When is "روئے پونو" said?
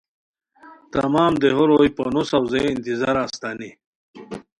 1.69-2.21